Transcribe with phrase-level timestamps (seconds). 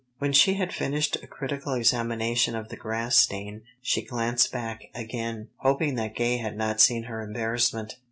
[0.17, 5.49] When she had finished a critical examination of the grass stain she glanced back again,
[5.57, 7.97] hoping that Gay had not seen her embarrassment.